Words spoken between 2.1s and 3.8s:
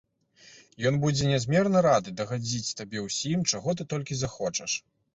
дагадзіць табе ўсім, чаго